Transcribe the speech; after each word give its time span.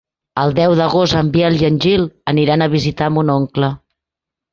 El 0.43 0.53
deu 0.59 0.71
d'agost 0.77 1.17
en 1.19 1.29
Biel 1.35 1.57
i 1.59 1.67
en 1.67 1.77
Gil 1.85 2.05
aniran 2.31 2.65
a 2.65 2.69
visitar 2.77 3.11
mon 3.19 3.31
oncle. 3.35 3.71